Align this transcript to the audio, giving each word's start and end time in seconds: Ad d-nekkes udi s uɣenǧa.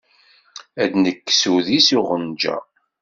Ad 0.83 0.89
d-nekkes 0.91 1.41
udi 1.53 1.79
s 1.87 1.89
uɣenǧa. 1.99 2.57